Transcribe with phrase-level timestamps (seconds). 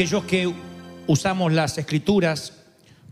[0.00, 0.50] Aquellos que
[1.08, 2.54] usamos las escrituras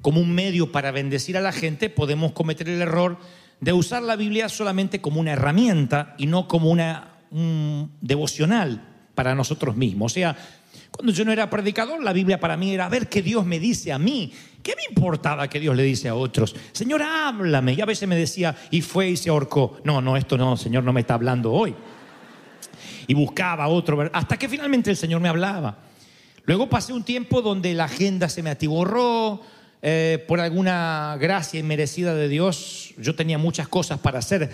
[0.01, 3.19] como un medio para bendecir a la gente, podemos cometer el error
[3.61, 8.83] de usar la Biblia solamente como una herramienta y no como una un devocional
[9.15, 10.13] para nosotros mismos.
[10.13, 10.35] O sea,
[10.91, 13.61] cuando yo no era predicador, la Biblia para mí era a ver qué Dios me
[13.61, 14.33] dice a mí.
[14.63, 16.57] ¿Qué me importaba que Dios le dice a otros?
[16.73, 17.75] Señor, háblame.
[17.75, 19.79] Y a veces me decía, y fue y se ahorcó.
[19.85, 21.75] No, no, esto no, Señor, no me está hablando hoy.
[23.07, 25.88] Y buscaba otro, hasta que finalmente el Señor me hablaba.
[26.49, 29.43] Luego pasé un tiempo donde la agenda se me atiborró,
[29.83, 34.49] eh, por alguna gracia inmerecida de Dios, yo tenía muchas cosas para hacer,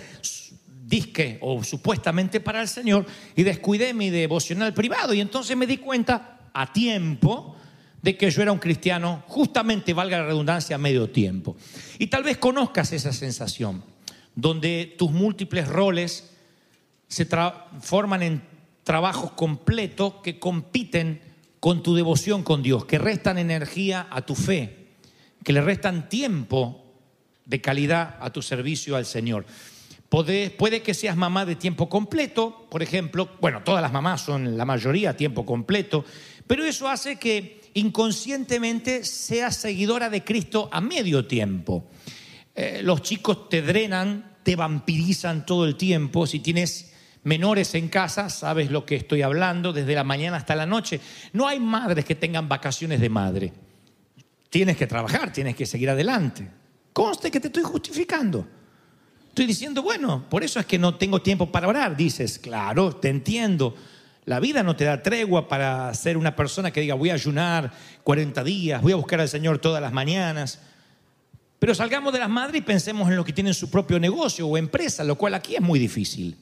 [0.85, 5.13] disque o supuestamente para el Señor, y descuidé mi devocional privado.
[5.13, 7.55] Y entonces me di cuenta a tiempo
[8.01, 11.55] de que yo era un cristiano, justamente, valga la redundancia, a medio tiempo.
[11.97, 13.85] Y tal vez conozcas esa sensación,
[14.35, 16.29] donde tus múltiples roles
[17.07, 18.41] se transforman en
[18.83, 21.24] trabajos completos que compiten
[21.65, 24.85] con tu devoción con Dios, que restan energía a tu fe,
[25.43, 26.85] que le restan tiempo
[27.43, 29.47] de calidad a tu servicio al Señor.
[30.07, 34.63] Puede, que seas mamá de tiempo completo, por ejemplo, bueno, todas las mamás son la
[34.63, 36.05] mayoría a tiempo completo,
[36.45, 41.85] pero eso hace que inconscientemente seas seguidora de Cristo a medio tiempo.
[42.53, 46.93] Eh, los chicos te drenan, te vampirizan todo el tiempo, si tienes
[47.25, 51.01] menores en casa, sabes lo que estoy hablando, desde la mañana hasta la noche.
[51.33, 53.53] No hay madres que tengan vacaciones de madre.
[54.49, 56.47] Tienes que trabajar, tienes que seguir adelante.
[56.93, 58.47] Conste que te estoy justificando.
[59.27, 61.97] Estoy diciendo, bueno, por eso es que no tengo tiempo para orar.
[61.97, 63.75] Dices, claro, te entiendo.
[64.25, 67.71] La vida no te da tregua para ser una persona que diga, voy a ayunar
[68.03, 70.61] 40 días, voy a buscar al Señor todas las mañanas.
[71.57, 74.57] Pero salgamos de las madres y pensemos en los que tienen su propio negocio o
[74.57, 76.37] empresa, lo cual aquí es muy difícil.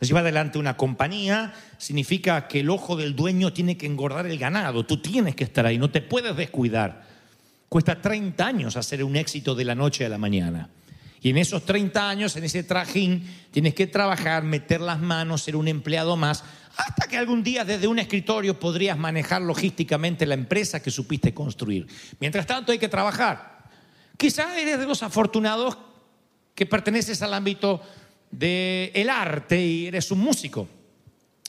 [0.00, 4.84] Llevar adelante una compañía significa que el ojo del dueño tiene que engordar el ganado.
[4.84, 7.06] Tú tienes que estar ahí, no te puedes descuidar.
[7.68, 10.68] Cuesta 30 años hacer un éxito de la noche a la mañana.
[11.20, 15.56] Y en esos 30 años, en ese trajín, tienes que trabajar, meter las manos, ser
[15.56, 16.44] un empleado más,
[16.76, 21.86] hasta que algún día desde un escritorio podrías manejar logísticamente la empresa que supiste construir.
[22.20, 23.64] Mientras tanto hay que trabajar.
[24.18, 25.78] Quizá eres de los afortunados
[26.54, 27.80] que perteneces al ámbito
[28.38, 30.68] del el arte y eres un músico.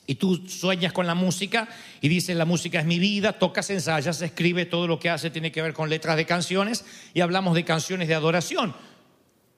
[0.06, 1.68] Y tú sueñas con la música
[2.00, 5.50] y dices, la música es mi vida, tocas, ensayas, escribe, todo lo que hace tiene
[5.50, 8.74] que ver con letras de canciones y hablamos de canciones de adoración.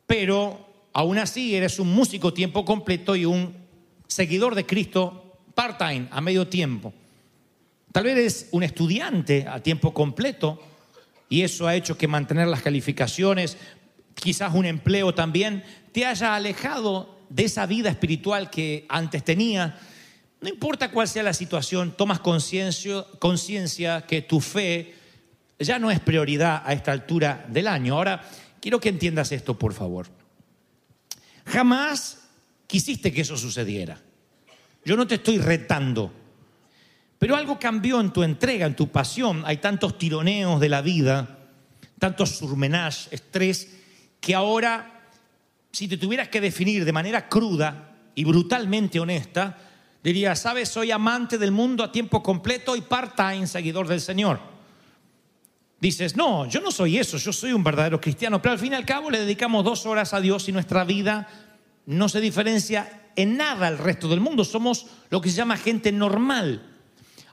[0.07, 3.55] Pero aún así eres un músico tiempo completo y un
[4.07, 6.95] seguidor de Cristo part-time, a medio tiempo.
[7.93, 10.63] Tal vez eres un estudiante a tiempo completo
[11.29, 13.59] y eso ha hecho que mantener las calificaciones,
[14.15, 15.63] quizás un empleo también,
[15.93, 19.79] te haya alejado de esa vida espiritual que antes tenía.
[20.41, 24.95] No importa cuál sea la situación, tomas conciencia que tu fe
[25.59, 27.95] ya no es prioridad a esta altura del año.
[27.95, 28.23] Ahora,
[28.61, 30.07] quiero que entiendas esto, por favor.
[31.47, 32.29] Jamás
[32.67, 34.01] quisiste que eso sucediera.
[34.85, 36.13] Yo no te estoy retando.
[37.19, 39.43] Pero algo cambió en tu entrega, en tu pasión.
[39.45, 41.39] Hay tantos tironeos de la vida,
[41.99, 43.77] tantos surmenage, estrés,
[44.21, 44.98] que ahora,
[45.73, 49.59] si te tuvieras que definir de manera cruda y brutalmente honesta,
[50.03, 54.41] dirías, sabes, soy amante del mundo a tiempo completo y part-time seguidor del Señor.
[55.81, 58.77] Dices, no, yo no soy eso, yo soy un verdadero cristiano, pero al fin y
[58.77, 61.29] al cabo le dedicamos dos horas a Dios y nuestra vida
[61.87, 64.45] no se diferencia en nada al resto del mundo.
[64.45, 66.63] Somos lo que se llama gente normal.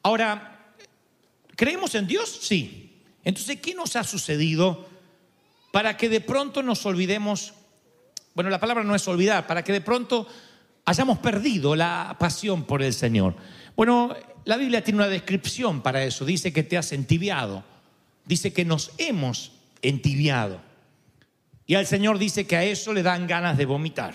[0.03, 0.73] Ahora,
[1.55, 2.39] ¿creemos en Dios?
[2.41, 3.01] Sí.
[3.23, 4.87] Entonces, ¿qué nos ha sucedido
[5.71, 7.53] para que de pronto nos olvidemos,
[8.35, 10.27] bueno, la palabra no es olvidar, para que de pronto
[10.83, 13.35] hayamos perdido la pasión por el Señor.
[13.75, 17.63] Bueno, la Biblia tiene una descripción para eso, dice que te has entibiado,
[18.25, 20.61] dice que nos hemos entibiado.
[21.65, 24.13] Y al Señor dice que a eso le dan ganas de vomitar.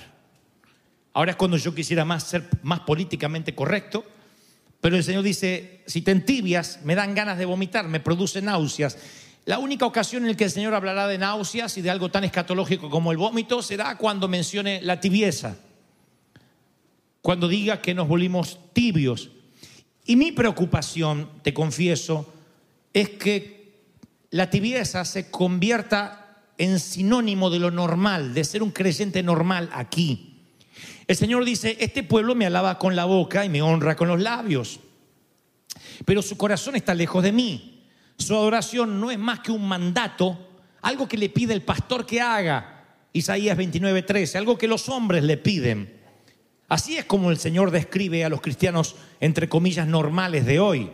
[1.12, 4.04] Ahora es cuando yo quisiera más ser más políticamente correcto,
[4.80, 8.96] pero el Señor dice, si te entibias, me dan ganas de vomitar, me produce náuseas.
[9.46, 12.24] La única ocasión en la que el Señor hablará de náuseas y de algo tan
[12.24, 15.56] escatológico como el vómito será cuando mencione la tibieza,
[17.22, 19.30] cuando diga que nos volvimos tibios.
[20.04, 22.32] Y mi preocupación, te confieso,
[22.92, 23.72] es que
[24.30, 30.36] la tibieza se convierta en sinónimo de lo normal, de ser un creyente normal aquí.
[31.06, 34.20] El Señor dice, este pueblo me alaba con la boca y me honra con los
[34.20, 34.78] labios,
[36.04, 37.79] pero su corazón está lejos de mí.
[38.20, 40.38] Su adoración no es más que un mandato,
[40.82, 42.84] algo que le pide el pastor que haga.
[43.14, 45.98] Isaías 29:13, algo que los hombres le piden.
[46.68, 50.90] Así es como el Señor describe a los cristianos, entre comillas, normales de hoy.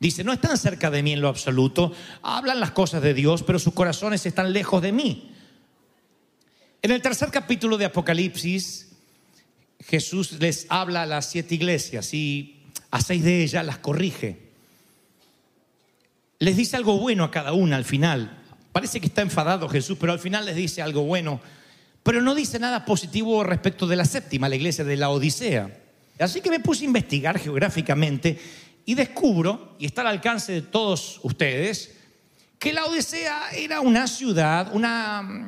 [0.00, 3.60] Dice, no están cerca de mí en lo absoluto, hablan las cosas de Dios, pero
[3.60, 5.30] sus corazones están lejos de mí.
[6.82, 8.90] En el tercer capítulo de Apocalipsis,
[9.86, 14.43] Jesús les habla a las siete iglesias y a seis de ellas las corrige.
[16.44, 18.36] Les dice algo bueno a cada una al final.
[18.70, 21.40] Parece que está enfadado Jesús, pero al final les dice algo bueno.
[22.02, 25.74] Pero no dice nada positivo respecto de la séptima, la iglesia de la Odisea.
[26.18, 28.38] Así que me puse a investigar geográficamente
[28.84, 31.96] y descubro, y está al alcance de todos ustedes,
[32.58, 35.46] que la Odisea era una ciudad, una,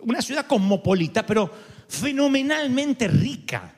[0.00, 1.52] una ciudad cosmopolita, pero
[1.88, 3.74] fenomenalmente rica.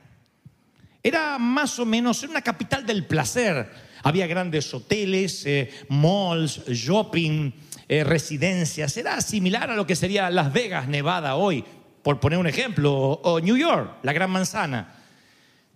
[1.03, 3.88] Era más o menos una capital del placer.
[4.03, 7.53] Había grandes hoteles, eh, malls, shopping,
[7.89, 8.97] eh, residencias.
[8.97, 11.65] Era similar a lo que sería Las Vegas, Nevada hoy,
[12.03, 14.95] por poner un ejemplo, o, o New York, la Gran Manzana.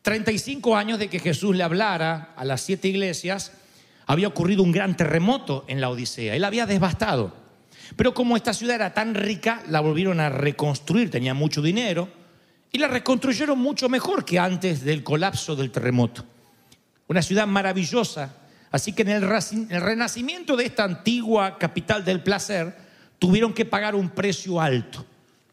[0.03, 3.53] 35 años de que Jesús le hablara a las siete iglesias,
[4.07, 6.35] había ocurrido un gran terremoto en la Odisea.
[6.35, 7.35] Él había devastado.
[7.97, 12.09] Pero como esta ciudad era tan rica, la volvieron a reconstruir, tenía mucho dinero,
[12.73, 16.25] y la reconstruyeron mucho mejor que antes del colapso del terremoto.
[17.13, 18.35] Una ciudad maravillosa.
[18.71, 22.75] Así que en el, renacimiento de esta antigua capital del placer,
[23.19, 25.05] tuvieron que pagar un precio alto.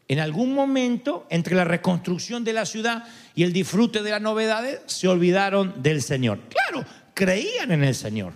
[0.08, 3.04] En algún momento, entre la reconstrucción de la ciudad
[3.34, 6.40] y el disfrute de las novedades, se olvidaron del Señor.
[6.48, 8.32] Claro, creían en el Señor.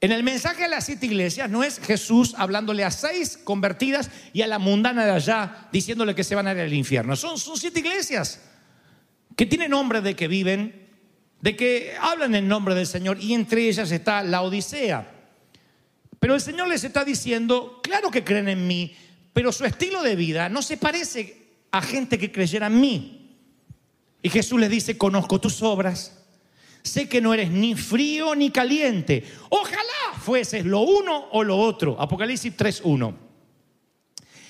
[0.00, 4.40] En el mensaje a las siete iglesias no es Jesús hablándole a seis convertidas y
[4.40, 7.16] a la mundana de allá diciéndole que se van a ir al infierno.
[7.16, 8.40] Son, son siete iglesias
[9.36, 10.87] que tienen nombre de que viven,
[11.40, 15.14] de que hablan en nombre del Señor y entre ellas está la Odisea.
[16.18, 18.94] Pero el Señor les está diciendo, claro que creen en mí,
[19.32, 23.36] pero su estilo de vida no se parece a gente que creyera en mí.
[24.20, 26.24] Y Jesús les dice, conozco tus obras,
[26.82, 29.24] sé que no eres ni frío ni caliente.
[29.50, 32.00] Ojalá fueses lo uno o lo otro.
[32.00, 33.27] Apocalipsis 3.1.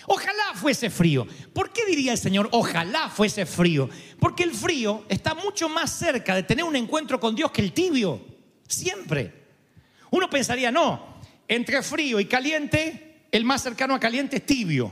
[0.09, 1.27] Ojalá fuese frío.
[1.53, 3.91] ¿Por qué diría el Señor, ojalá fuese frío?
[4.19, 7.73] Porque el frío está mucho más cerca de tener un encuentro con Dios que el
[7.73, 8.21] tibio.
[8.67, 9.35] Siempre.
[10.11, 14.91] Uno pensaría, no, entre frío y caliente, el más cercano a caliente es tibio.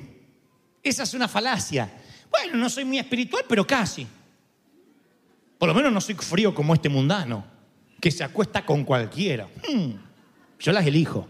[0.82, 1.90] Esa es una falacia.
[2.30, 4.06] Bueno, no soy muy espiritual, pero casi.
[5.58, 7.42] Por lo menos no soy frío como este mundano,
[7.98, 9.48] que se acuesta con cualquiera.
[9.66, 9.92] Hmm,
[10.58, 11.26] yo las elijo.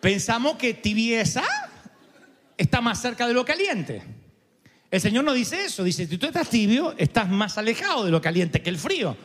[0.00, 1.42] Pensamos que tibieza
[2.56, 4.02] está más cerca de lo caliente.
[4.90, 8.20] El Señor no dice eso, dice, si tú estás tibio, estás más alejado de lo
[8.20, 9.16] caliente que el frío.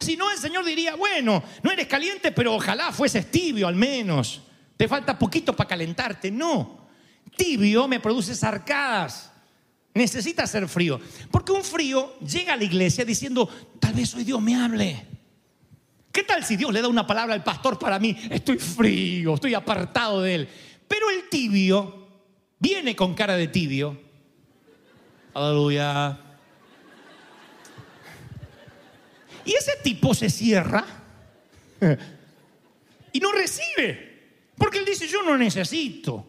[0.00, 4.42] Si no, el Señor diría, bueno, no eres caliente, pero ojalá fueses tibio al menos.
[4.76, 6.30] Te falta poquito para calentarte.
[6.30, 6.88] No,
[7.36, 9.30] tibio me produce arcadas.
[9.94, 11.00] Necesita ser frío.
[11.30, 13.48] Porque un frío llega a la iglesia diciendo,
[13.78, 15.06] tal vez hoy Dios me hable.
[16.12, 18.14] ¿Qué tal si Dios le da una palabra al pastor para mí?
[18.30, 20.48] Estoy frío, estoy apartado de él.
[20.86, 22.06] Pero el tibio
[22.58, 23.98] viene con cara de tibio.
[25.32, 26.18] Aleluya.
[29.44, 30.84] Y ese tipo se cierra
[33.12, 34.12] y no recibe.
[34.56, 36.26] Porque él dice, yo no necesito.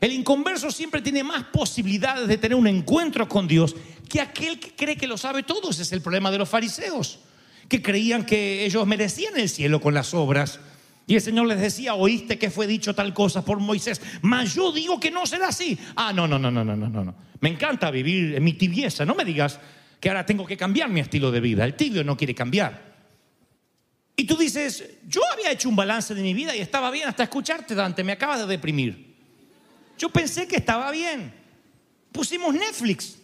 [0.00, 3.74] El inconverso siempre tiene más posibilidades de tener un encuentro con Dios
[4.08, 5.70] que aquel que cree que lo sabe todo.
[5.70, 7.18] Ese es el problema de los fariseos,
[7.68, 10.60] que creían que ellos merecían el cielo con las obras.
[11.06, 14.72] Y el Señor les decía, oíste que fue dicho tal cosa por Moisés, mas yo
[14.72, 15.78] digo que no será así.
[15.96, 17.14] Ah, no, no, no, no, no, no, no.
[17.40, 19.04] Me encanta vivir en mi tibieza.
[19.04, 19.58] No me digas
[20.00, 21.64] que ahora tengo que cambiar mi estilo de vida.
[21.64, 22.88] El tibio no quiere cambiar.
[24.16, 27.22] Y tú dices, yo había hecho un balance de mi vida y estaba bien hasta
[27.22, 29.16] escucharte, Dante, me acabas de deprimir.
[29.96, 31.32] Yo pensé que estaba bien.
[32.12, 33.17] Pusimos Netflix.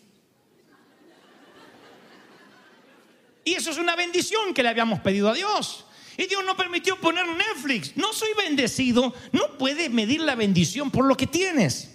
[3.45, 5.85] Y eso es una bendición que le habíamos pedido a Dios.
[6.17, 7.97] Y Dios no permitió poner Netflix.
[7.97, 9.15] No soy bendecido.
[9.33, 11.91] No puedes medir la bendición por lo que tienes.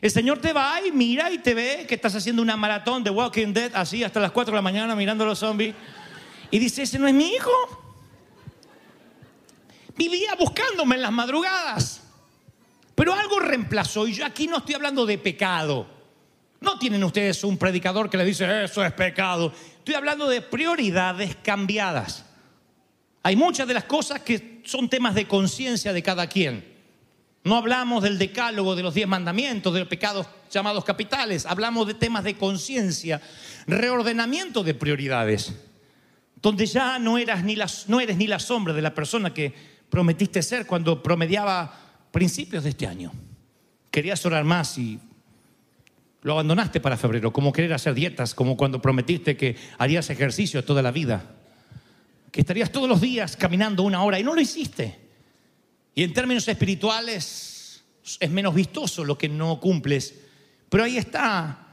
[0.00, 3.10] El Señor te va y mira y te ve que estás haciendo una maratón de
[3.10, 5.74] Walking Dead así hasta las 4 de la mañana mirando a los zombies.
[6.50, 7.50] Y dice, ese no es mi hijo.
[9.96, 12.02] Vivía buscándome en las madrugadas.
[12.94, 14.06] Pero algo reemplazó.
[14.06, 15.97] Y yo aquí no estoy hablando de pecado.
[16.60, 19.52] No tienen ustedes un predicador que le dice, eso es pecado.
[19.78, 22.24] Estoy hablando de prioridades cambiadas.
[23.22, 26.76] Hay muchas de las cosas que son temas de conciencia de cada quien.
[27.44, 31.46] No hablamos del decálogo, de los diez mandamientos, de los pecados llamados capitales.
[31.46, 33.20] Hablamos de temas de conciencia,
[33.66, 35.52] reordenamiento de prioridades.
[36.42, 39.54] Donde ya no, eras ni no eres ni la sombra de la persona que
[39.88, 41.72] prometiste ser cuando promediaba
[42.10, 43.12] principios de este año.
[43.90, 45.00] Querías orar más y
[46.22, 50.82] lo abandonaste para febrero, como querer hacer dietas, como cuando prometiste que harías ejercicio toda
[50.82, 51.36] la vida,
[52.32, 54.98] que estarías todos los días caminando una hora y no lo hiciste.
[55.94, 57.84] Y en términos espirituales
[58.20, 60.14] es menos vistoso lo que no cumples,
[60.68, 61.64] pero ahí está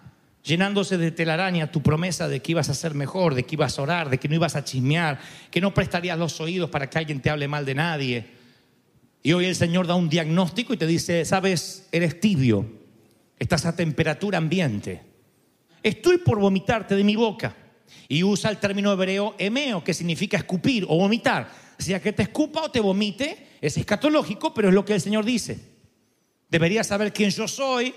[0.44, 3.82] llenándose de telaraña tu promesa de que ibas a ser mejor, de que ibas a
[3.82, 7.20] orar, de que no ibas a chismear, que no prestarías los oídos para que alguien
[7.20, 8.26] te hable mal de nadie.
[9.24, 12.85] Y hoy el Señor da un diagnóstico y te dice, sabes, eres tibio,
[13.38, 15.02] estás a temperatura ambiente,
[15.84, 17.56] estoy por vomitarte de mi boca.
[18.08, 21.50] Y usa el término hebreo emeo, que significa escupir o vomitar.
[21.78, 25.26] Sea que te escupa o te vomite, es escatológico, pero es lo que el Señor
[25.26, 25.60] dice.
[26.50, 27.94] Deberías saber quién yo soy,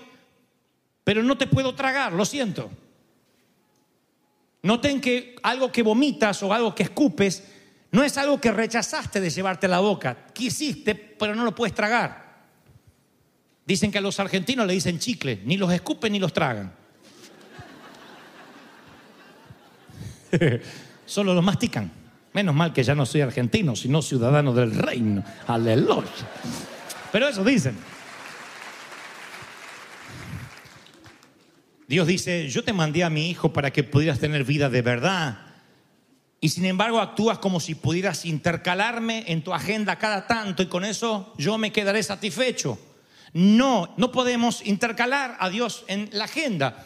[1.03, 2.69] pero no te puedo tragar, lo siento.
[4.61, 7.43] Noten que algo que vomitas o algo que escupes
[7.91, 10.27] no es algo que rechazaste de llevarte a la boca.
[10.33, 12.28] Quisiste, pero no lo puedes tragar.
[13.69, 16.73] Dicen que a los argentinos le dicen chicle, ni los escupen ni los tragan.
[21.05, 21.91] Solo los mastican.
[22.33, 25.23] Menos mal que ya no soy argentino, sino ciudadano del reino.
[25.45, 26.09] Aleluya.
[27.11, 27.77] Pero eso dicen.
[31.87, 35.41] Dios dice, yo te mandé a mi hijo para que pudieras tener vida de verdad.
[36.41, 40.85] Y sin embargo actúas como si pudieras intercalarme en tu agenda cada tanto y con
[40.85, 42.79] eso yo me quedaré satisfecho.
[43.33, 46.85] No, no podemos intercalar a Dios en la agenda.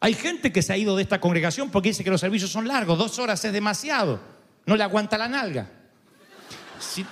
[0.00, 2.66] Hay gente que se ha ido de esta congregación porque dice que los servicios son
[2.66, 4.20] largos, dos horas es demasiado,
[4.66, 5.70] no le aguanta la nalga.
[6.80, 7.06] Sin,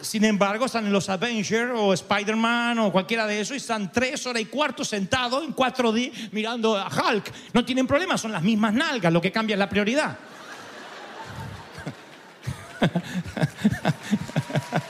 [0.00, 4.26] sin embargo, están en los Avengers o Spider-Man o cualquiera de esos y están tres
[4.26, 7.32] horas y cuarto sentados en cuatro d mirando a Hulk.
[7.52, 10.18] No tienen problema, son las mismas nalgas, lo que cambia es la prioridad.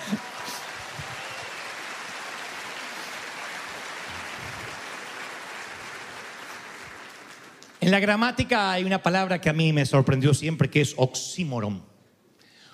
[7.88, 11.82] En la gramática hay una palabra que a mí me sorprendió siempre que es oxímoron.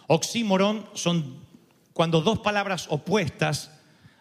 [0.09, 1.37] Oxímoron son
[1.93, 3.71] cuando dos palabras opuestas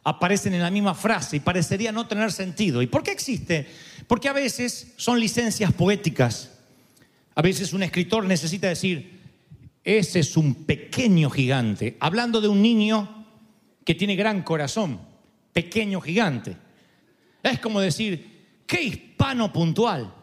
[0.04, 2.80] aparecen en la misma frase y parecería no tener sentido.
[2.84, 3.66] ¿Y por qué existe?
[4.06, 6.52] Porque a veces son licencias poéticas.
[7.34, 9.20] A veces un escritor necesita decir,
[9.84, 13.26] ese es un pequeño gigante, hablando de un niño
[13.84, 15.02] que tiene gran corazón,
[15.54, 16.56] pequeño gigante.
[17.42, 20.18] Es como decir, qué hispano puntual.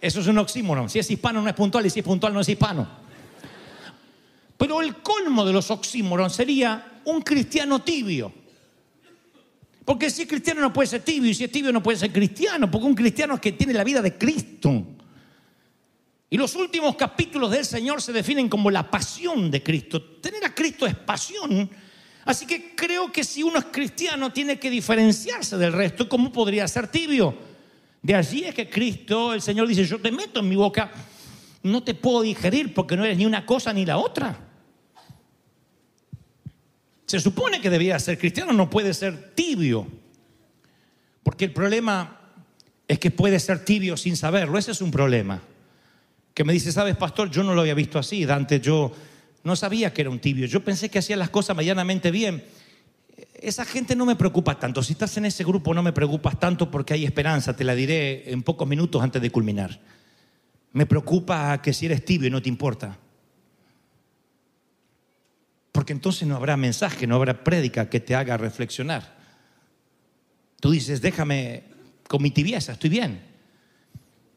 [0.00, 0.88] Eso es un oxímoron.
[0.88, 2.88] Si es hispano no es puntual y si es puntual no es hispano.
[4.56, 8.32] Pero el colmo de los oxímoron sería un cristiano tibio.
[9.84, 12.12] Porque si es cristiano no puede ser tibio y si es tibio no puede ser
[12.12, 14.84] cristiano, porque un cristiano es que tiene la vida de Cristo.
[16.28, 20.00] Y los últimos capítulos del Señor se definen como la pasión de Cristo.
[20.20, 21.68] Tener a Cristo es pasión.
[22.24, 26.08] Así que creo que si uno es cristiano tiene que diferenciarse del resto.
[26.08, 27.49] ¿Cómo podría ser tibio?
[28.02, 30.90] De allí es que Cristo, el Señor dice, yo te meto en mi boca,
[31.62, 34.38] no te puedo digerir porque no eres ni una cosa ni la otra.
[37.04, 39.86] Se supone que debía ser cristiano, no puede ser tibio.
[41.22, 42.20] Porque el problema
[42.88, 45.42] es que puede ser tibio sin saberlo, ese es un problema.
[46.32, 48.92] Que me dice, sabes, pastor, yo no lo había visto así, Dante, yo
[49.44, 52.44] no sabía que era un tibio, yo pensé que hacía las cosas medianamente bien
[53.42, 54.82] esa gente no me preocupa tanto.
[54.82, 58.30] Si estás en ese grupo no me preocupas tanto porque hay esperanza, te la diré
[58.30, 59.80] en pocos minutos antes de culminar.
[60.72, 62.98] Me preocupa que si eres tibio y no te importa.
[65.72, 69.18] Porque entonces no habrá mensaje, no habrá prédica que te haga reflexionar.
[70.60, 71.64] Tú dices, déjame
[72.06, 73.22] con mi tibieza, estoy bien.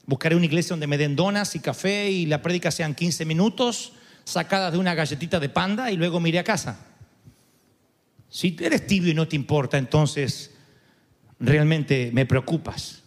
[0.06, 3.94] Buscaré una iglesia donde me den donas y café y la prédica sean 15 minutos
[4.24, 6.93] sacadas de una galletita de panda y luego me iré a casa.
[8.34, 10.56] Si eres tibio y no te importa, entonces
[11.40, 13.04] realmente me preocupas.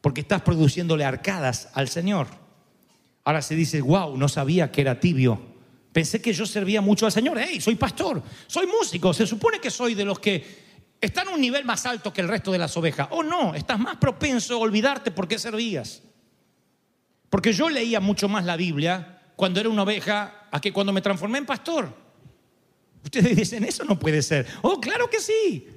[0.00, 2.26] Porque estás produciéndole arcadas al Señor.
[3.22, 5.40] Ahora se dice, wow, no sabía que era tibio.
[5.92, 7.38] Pensé que yo servía mucho al Señor.
[7.38, 9.14] Hey, soy pastor, soy músico.
[9.14, 10.44] Se supone que soy de los que
[11.00, 13.06] están a un nivel más alto que el resto de las ovejas.
[13.12, 16.02] O no, estás más propenso a olvidarte por qué servías.
[17.30, 21.00] Porque yo leía mucho más la Biblia cuando era una oveja a que cuando me
[21.00, 22.01] transformé en pastor.
[23.04, 24.46] Ustedes dicen, eso no puede ser.
[24.62, 25.68] Oh, claro que sí.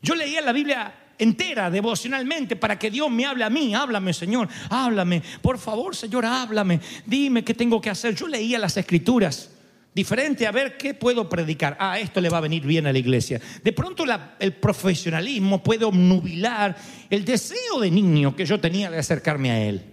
[0.00, 3.74] Yo leía la Biblia entera, devocionalmente, para que Dios me hable a mí.
[3.74, 5.22] Háblame, Señor, háblame.
[5.40, 6.80] Por favor, Señor, háblame.
[7.06, 8.14] Dime qué tengo que hacer.
[8.14, 9.50] Yo leía las escrituras.
[9.94, 11.76] Diferente a ver qué puedo predicar.
[11.78, 13.40] Ah, esto le va a venir bien a la iglesia.
[13.62, 14.04] De pronto
[14.38, 16.76] el profesionalismo puede obnubilar
[17.10, 19.84] el deseo de niño que yo tenía de acercarme a Él.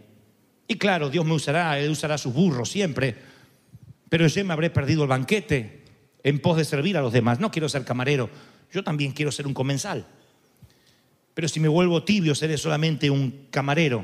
[0.68, 3.14] Y claro, Dios me usará, Él usará sus burros siempre.
[4.08, 5.79] Pero yo me habré perdido el banquete
[6.24, 7.40] en pos de servir a los demás.
[7.40, 8.30] No quiero ser camarero,
[8.72, 10.06] yo también quiero ser un comensal.
[11.34, 14.04] Pero si me vuelvo tibio, seré solamente un camarero.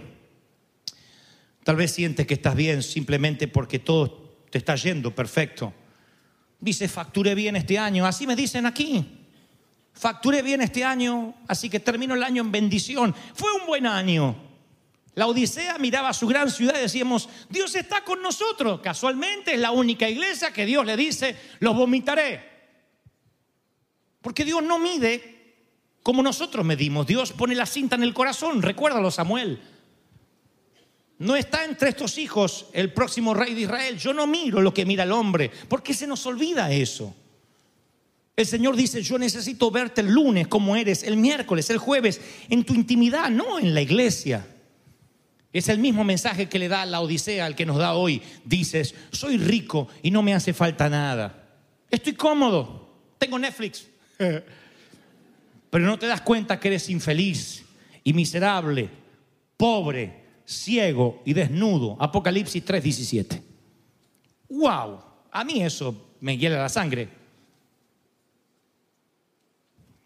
[1.63, 5.73] Tal vez sientes que estás bien simplemente porque todo te está yendo perfecto.
[6.59, 9.25] Dice, facturé bien este año, así me dicen aquí.
[9.93, 13.15] Facturé bien este año, así que termino el año en bendición.
[13.33, 14.35] Fue un buen año.
[15.15, 18.81] La Odisea miraba su gran ciudad y decíamos, Dios está con nosotros.
[18.81, 22.43] Casualmente es la única iglesia que Dios le dice, los vomitaré.
[24.21, 25.35] Porque Dios no mide
[26.03, 27.07] como nosotros medimos.
[27.07, 28.61] Dios pone la cinta en el corazón.
[28.61, 29.61] Recuérdalo, Samuel.
[31.17, 33.97] No está entre estos hijos el próximo rey de Israel.
[33.97, 35.49] Yo no miro lo que mira el hombre.
[35.69, 37.15] porque se nos olvida eso?
[38.35, 42.65] El Señor dice, yo necesito verte el lunes como eres, el miércoles, el jueves, en
[42.65, 44.45] tu intimidad, no en la iglesia.
[45.55, 48.21] Es el mismo mensaje que le da la Odisea al que nos da hoy.
[48.43, 51.47] Dices, soy rico y no me hace falta nada.
[51.89, 53.87] Estoy cómodo, tengo Netflix.
[54.17, 57.63] Pero no te das cuenta que eres infeliz
[58.03, 58.89] y miserable,
[59.55, 61.95] pobre, ciego y desnudo.
[62.01, 63.41] Apocalipsis 3:17.
[64.49, 64.99] ¡Wow!
[65.31, 67.07] A mí eso me hiela la sangre.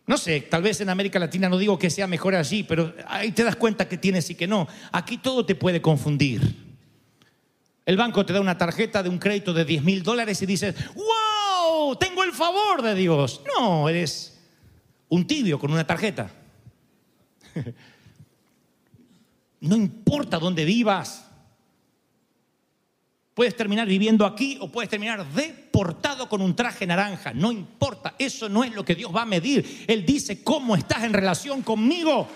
[0.10, 3.32] No sé, tal vez en América Latina no digo que sea mejor allí, pero ahí
[3.32, 4.68] te das cuenta que tienes y que no.
[4.92, 6.42] Aquí todo te puede confundir.
[7.86, 10.74] El banco te da una tarjeta de un crédito de 10 mil dólares y dices,
[10.96, 13.44] wow, tengo el favor de Dios.
[13.56, 14.42] No, eres
[15.10, 16.32] un tibio con una tarjeta.
[19.62, 21.29] No importa dónde vivas.
[23.40, 27.32] Puedes terminar viviendo aquí o puedes terminar deportado con un traje naranja.
[27.34, 29.86] No importa, eso no es lo que Dios va a medir.
[29.88, 32.28] Él dice cómo estás en relación conmigo.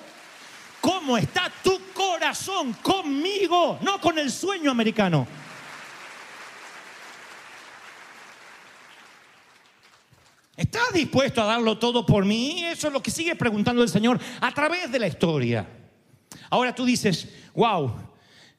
[0.80, 3.80] ¿Cómo está tu corazón conmigo?
[3.82, 5.28] No con el sueño americano.
[10.56, 12.64] ¿Estás dispuesto a darlo todo por mí?
[12.64, 15.68] Eso es lo que sigue preguntando el Señor a través de la historia.
[16.50, 18.13] Ahora tú dices, wow,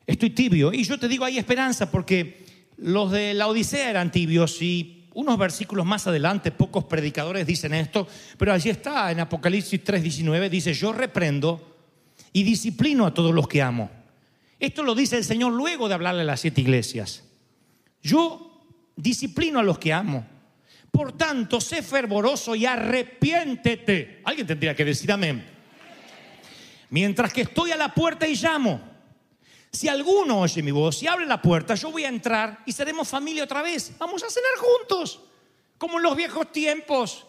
[0.07, 0.73] estoy tibio.
[0.73, 2.45] Y yo te digo, hay esperanza porque
[2.77, 8.07] los de la Odisea eran tibios y unos versículos más adelante, pocos predicadores dicen esto,
[8.37, 11.77] pero allí está en Apocalipsis 3:19, dice, yo reprendo
[12.33, 13.91] y disciplino a todos los que amo.
[14.59, 17.23] Esto lo dice el Señor luego de hablarle a las siete iglesias.
[18.03, 20.27] Yo disciplino a los que amo.
[20.91, 24.21] Por tanto, sé fervoroso y arrepiéntete.
[24.25, 25.45] Alguien tendría que decir amén.
[26.91, 28.94] Mientras que estoy a la puerta y llamo.
[29.75, 33.09] Si alguno oye mi voz y abre la puerta, yo voy a entrar y seremos
[33.09, 33.91] familia otra vez.
[33.99, 35.19] Vamos a cenar juntos,
[35.79, 37.27] como en los viejos tiempos.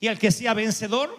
[0.00, 1.16] Y al que sea vencedor,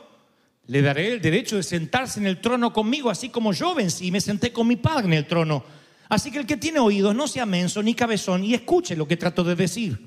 [0.68, 4.12] le daré el derecho de sentarse en el trono conmigo, así como yo vencí y
[4.12, 5.64] me senté con mi padre en el trono.
[6.10, 9.16] Así que el que tiene oídos no sea menso ni cabezón y escuche lo que
[9.16, 9.98] trato de decir.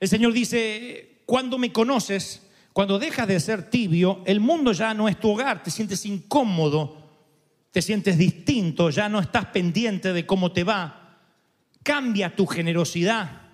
[0.00, 5.08] El Señor dice, cuando me conoces, cuando dejas de ser tibio, el mundo ya no
[5.08, 7.03] es tu hogar, te sientes incómodo,
[7.74, 11.18] te sientes distinto, ya no estás pendiente de cómo te va.
[11.82, 13.48] Cambia tu generosidad.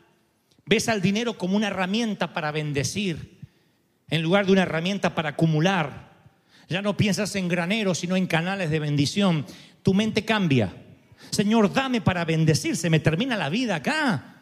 [0.66, 3.38] Ves al dinero como una herramienta para bendecir,
[4.11, 6.11] en lugar de una herramienta para acumular.
[6.68, 9.46] Ya no piensas en graneros, sino en canales de bendición.
[9.83, 10.70] Tu mente cambia.
[11.30, 12.76] Señor, dame para bendecir.
[12.76, 14.39] Se me termina la vida acá.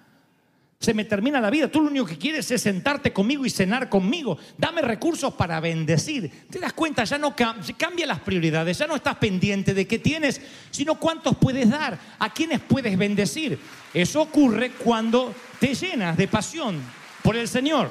[0.81, 1.69] Se me termina la vida.
[1.69, 4.39] Tú lo único que quieres es sentarte conmigo y cenar conmigo.
[4.57, 6.47] Dame recursos para bendecir.
[6.49, 8.79] Te das cuenta, ya no cam cambia las prioridades.
[8.79, 13.59] Ya no estás pendiente de qué tienes, sino cuántos puedes dar, a quiénes puedes bendecir.
[13.93, 16.81] Eso ocurre cuando te llenas de pasión
[17.25, 17.91] por el Señor.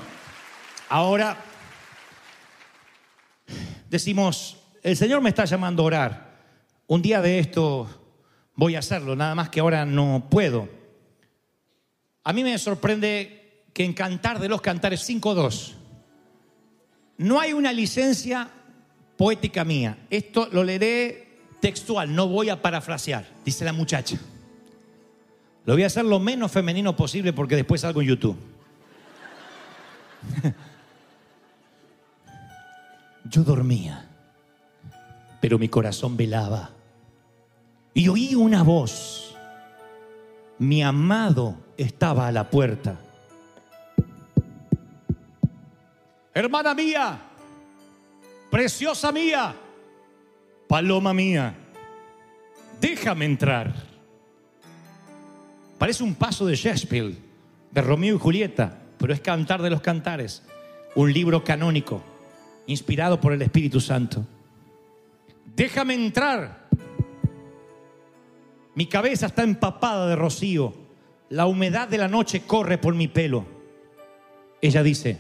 [0.87, 1.43] Ahora
[3.89, 6.37] decimos, el Señor me está llamando a orar.
[6.87, 7.89] Un día de esto
[8.55, 10.76] voy a hacerlo, nada más que ahora no puedo.
[12.27, 15.75] A mí me sorprende que en Cantar de los Cantares 5.2
[17.19, 18.49] no hay una licencia
[19.15, 19.97] poética mía.
[20.09, 24.17] Esto lo leeré textual, no voy a parafrasear, dice la muchacha.
[25.63, 28.35] Lo voy a hacer lo menos femenino posible porque después salgo en YouTube.
[33.23, 34.05] Yo dormía,
[35.39, 36.71] pero mi corazón velaba.
[37.93, 39.26] Y oí una voz.
[40.59, 42.99] Mi amado estaba a la puerta.
[46.33, 47.19] Hermana mía,
[48.51, 49.55] preciosa mía,
[50.67, 51.55] paloma mía,
[52.79, 53.73] déjame entrar.
[55.77, 57.15] Parece un paso de Shakespeare,
[57.71, 60.43] de Romeo y Julieta, pero es Cantar de los Cantares,
[60.95, 62.03] un libro canónico,
[62.67, 64.25] inspirado por el Espíritu Santo.
[65.55, 66.66] Déjame entrar.
[68.77, 70.71] Mi cabeza está empapada de rocío,
[71.29, 73.43] la humedad de la noche corre por mi pelo.
[74.61, 75.17] Ella dice,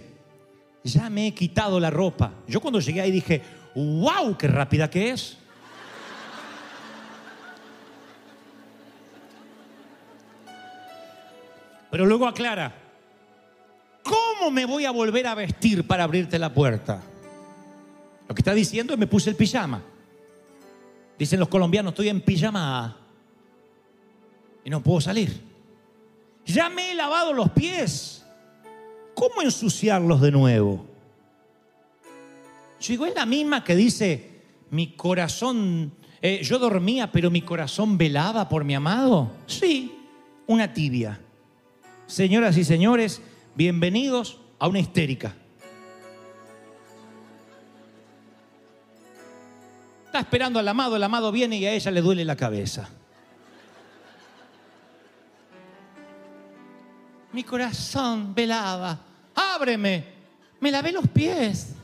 [0.83, 2.33] ya me he quitado la ropa.
[2.47, 3.41] Yo cuando llegué ahí dije,
[3.73, 5.39] wow, qué rápida que es.
[11.89, 12.75] Pero luego aclara,
[14.03, 17.01] ¿cómo me voy a volver a vestir para abrirte la puerta?
[18.29, 19.81] Lo que está diciendo es me puse el pijama.
[21.17, 23.06] Dicen los colombianos, estoy en pijama
[24.67, 25.33] y no puedo salir.
[26.45, 28.25] Ya me he lavado los pies.
[29.15, 30.85] ¿Cómo ensuciarlos de nuevo?
[32.81, 38.49] Yo es la misma que dice, mi corazón, eh, yo dormía, pero mi corazón velaba
[38.49, 39.31] por mi amado.
[39.45, 39.99] Sí,
[40.47, 41.17] una tibia.
[42.05, 43.21] Señoras y señores,
[43.55, 45.33] bienvenidos a una histérica.
[50.07, 52.89] Está esperando al amado, el amado viene y a ella le duele la cabeza.
[57.37, 58.99] Mi corazón velaba.
[59.35, 60.03] Ábreme.
[60.59, 61.75] Me lavé los pies.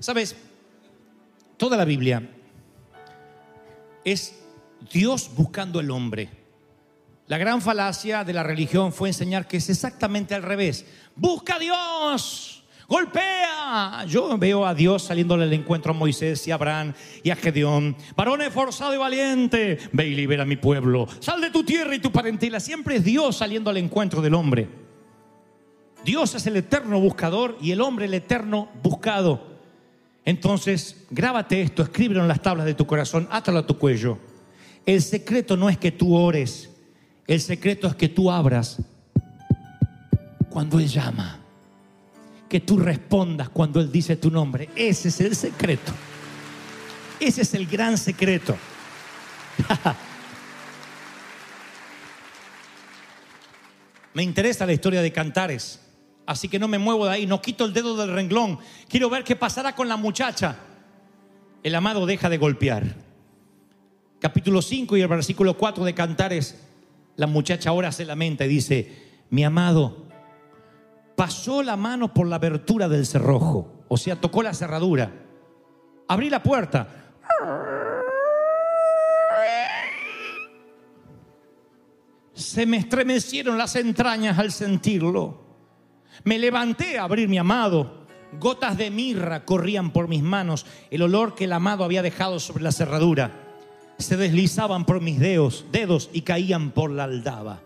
[0.00, 0.34] Sabes,
[1.58, 2.26] toda la Biblia
[4.02, 4.40] es
[4.90, 6.30] Dios buscando al hombre.
[7.26, 10.86] La gran falacia de la religión fue enseñar que es exactamente al revés.
[11.14, 12.57] Busca a Dios,
[12.88, 14.04] golpea.
[14.06, 17.94] Yo veo a Dios saliéndole al encuentro a Moisés y a Abraham y a Gedeón.
[18.16, 21.06] Varón esforzado y valiente, ve y libera a mi pueblo.
[21.20, 22.58] Sal de tu tierra y tu parentela.
[22.58, 24.68] Siempre es Dios saliendo al encuentro del hombre.
[26.04, 29.58] Dios es el eterno buscador y el hombre el eterno buscado.
[30.24, 34.18] Entonces, grábate esto, escríbelo en las tablas de tu corazón, átalo a tu cuello.
[34.84, 36.70] El secreto no es que tú ores,
[37.26, 38.78] el secreto es que tú abras
[40.50, 41.37] cuando Él llama,
[42.48, 44.70] que tú respondas cuando Él dice tu nombre.
[44.74, 45.92] Ese es el secreto.
[47.20, 48.56] Ese es el gran secreto.
[54.14, 55.80] Me interesa la historia de Cantares.
[56.26, 58.58] Así que no me muevo de ahí, no quito el dedo del renglón.
[58.88, 60.58] Quiero ver qué pasará con la muchacha.
[61.62, 62.96] El amado deja de golpear.
[64.18, 66.60] Capítulo 5 y el versículo 4 de Cantares,
[67.16, 68.92] la muchacha ahora se lamenta y dice,
[69.30, 70.07] mi amado
[71.18, 75.10] pasó la mano por la abertura del cerrojo, o sea, tocó la cerradura.
[76.06, 77.10] Abrí la puerta.
[82.34, 85.42] Se me estremecieron las entrañas al sentirlo.
[86.22, 88.06] Me levanté a abrir mi amado.
[88.38, 90.66] Gotas de mirra corrían por mis manos.
[90.88, 93.32] El olor que el amado había dejado sobre la cerradura
[93.98, 97.60] se deslizaban por mis dedos, dedos y caían por la aldaba.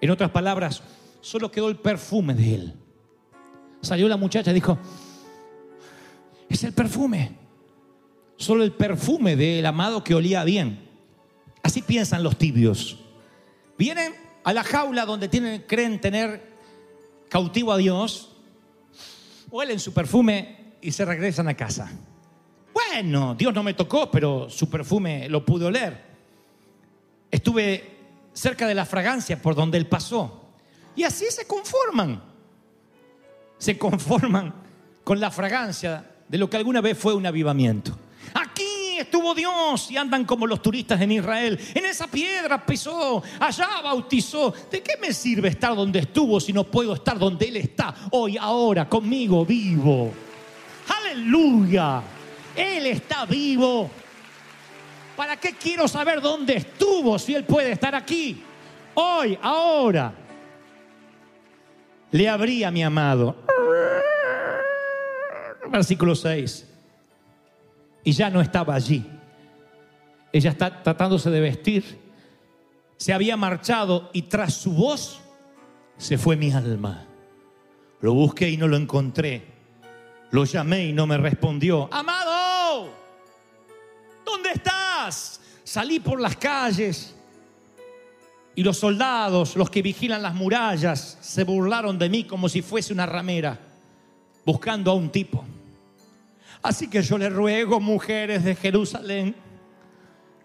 [0.00, 0.82] En otras palabras,
[1.28, 2.74] solo quedó el perfume de él.
[3.82, 4.78] Salió la muchacha y dijo,
[6.48, 7.36] es el perfume.
[8.38, 10.88] Solo el perfume del amado que olía bien.
[11.62, 13.00] Así piensan los tibios.
[13.76, 16.56] Vienen a la jaula donde tienen, creen tener
[17.28, 18.32] cautivo a Dios,
[19.50, 21.92] huelen su perfume y se regresan a casa.
[22.72, 26.06] Bueno, Dios no me tocó, pero su perfume lo pude oler.
[27.30, 27.98] Estuve
[28.32, 30.47] cerca de la fragancia por donde él pasó.
[30.98, 32.20] Y así se conforman.
[33.56, 34.52] Se conforman
[35.04, 37.96] con la fragancia de lo que alguna vez fue un avivamiento.
[38.34, 41.56] Aquí estuvo Dios y andan como los turistas en Israel.
[41.72, 44.52] En esa piedra pisó, allá bautizó.
[44.68, 48.36] ¿De qué me sirve estar donde estuvo si no puedo estar donde Él está hoy,
[48.36, 50.12] ahora, conmigo vivo?
[51.00, 52.02] Aleluya.
[52.56, 53.88] Él está vivo.
[55.16, 58.42] ¿Para qué quiero saber dónde estuvo si Él puede estar aquí?
[58.94, 60.24] Hoy, ahora.
[62.10, 63.36] Le abrí a mi amado.
[65.70, 66.66] Versículo 6.
[68.04, 69.04] Y ya no estaba allí.
[70.32, 71.98] Ella está tratándose de vestir.
[72.96, 75.20] Se había marchado y tras su voz
[75.98, 77.06] se fue mi alma.
[78.00, 79.46] Lo busqué y no lo encontré.
[80.30, 81.88] Lo llamé y no me respondió.
[81.92, 82.88] Amado,
[84.24, 85.40] ¿dónde estás?
[85.64, 87.17] Salí por las calles
[88.58, 92.92] y los soldados, los que vigilan las murallas, se burlaron de mí como si fuese
[92.92, 93.56] una ramera,
[94.44, 95.44] buscando a un tipo.
[96.60, 99.36] Así que yo le ruego, mujeres de Jerusalén,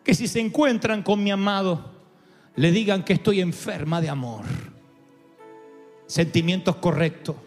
[0.03, 1.89] que si se encuentran con mi amado,
[2.55, 4.45] le digan que estoy enferma de amor.
[6.05, 7.37] Sentimientos correctos.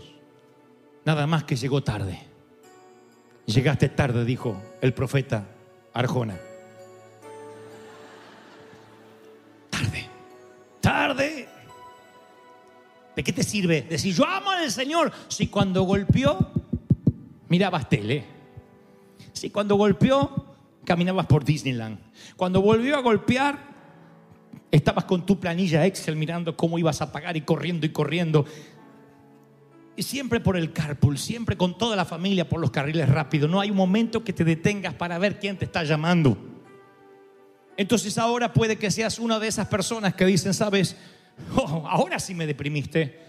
[1.04, 2.18] Nada más que llegó tarde.
[3.46, 5.46] Llegaste tarde, dijo el profeta
[5.92, 6.36] Arjona.
[13.16, 16.52] ¿De qué te sirve decir yo amo al Señor si cuando golpeó
[17.48, 18.24] mirabas tele?
[19.32, 20.44] Si cuando golpeó
[20.84, 21.98] caminabas por Disneyland.
[22.36, 23.74] Cuando volvió a golpear
[24.70, 28.44] estabas con tu planilla Excel mirando cómo ibas a pagar y corriendo y corriendo.
[29.96, 33.50] Y siempre por el carpool, siempre con toda la familia por los carriles rápidos.
[33.50, 36.36] No hay un momento que te detengas para ver quién te está llamando.
[37.78, 40.96] Entonces ahora puede que seas una de esas personas que dicen, sabes,
[41.56, 43.26] Oh, ahora sí me deprimiste.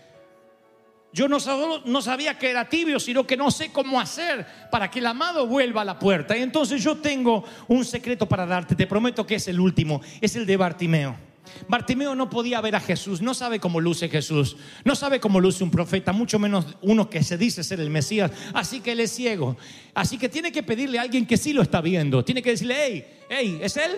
[1.14, 1.38] Yo no,
[1.86, 5.48] no sabía que era tibio, sino que no sé cómo hacer para que el amado
[5.48, 6.38] vuelva a la puerta.
[6.38, 10.36] Y entonces yo tengo un secreto para darte, te prometo que es el último, es
[10.36, 11.28] el de Bartimeo.
[11.68, 15.64] Bartimeo no podía ver a Jesús, no sabe cómo luce Jesús, no sabe cómo luce
[15.64, 19.12] un profeta, mucho menos uno que se dice ser el Mesías, así que él es
[19.12, 19.58] ciego.
[19.94, 22.76] Así que tiene que pedirle a alguien que sí lo está viendo, tiene que decirle,
[22.78, 23.92] hey, hey, ¿es él?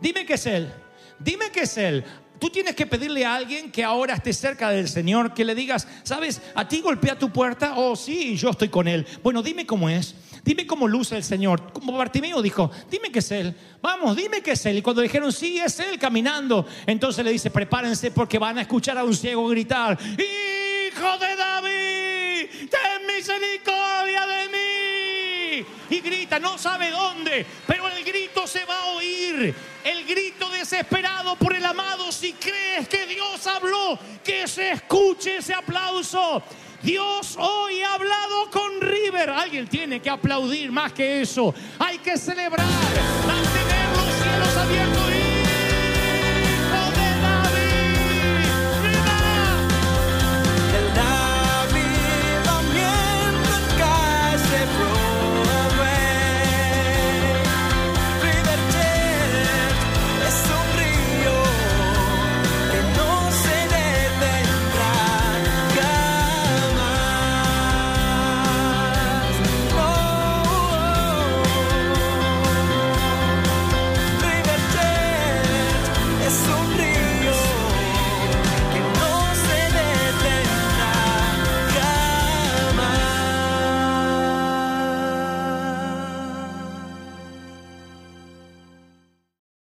[0.00, 0.72] Dime que es él,
[1.18, 2.04] dime que es él.
[2.38, 5.88] Tú tienes que pedirle a alguien que ahora esté cerca del Señor, que le digas,
[6.04, 6.40] ¿sabes?
[6.54, 7.74] ¿A ti golpea tu puerta?
[7.76, 9.06] Oh, sí, yo estoy con él.
[9.22, 10.14] Bueno, dime cómo es.
[10.44, 11.72] Dime cómo luce el Señor.
[11.72, 13.54] Como Bartimeo dijo, dime que es él.
[13.82, 14.78] Vamos, dime que es él.
[14.78, 18.98] Y cuando dijeron, sí, es él caminando, entonces le dice, prepárense porque van a escuchar
[18.98, 25.66] a un ciego gritar, Hijo de David, ten misericordia de mí.
[25.90, 29.54] Y grita, no sabe dónde, pero el grito se va a oír.
[29.84, 32.10] El grito desesperado por el amado.
[32.10, 36.42] Si crees que Dios habló, que se escuche ese aplauso.
[36.82, 39.30] Dios hoy ha hablado con River.
[39.30, 41.54] Alguien tiene que aplaudir más que eso.
[41.78, 42.66] Hay que celebrar,
[43.26, 44.97] mantenerlo siempre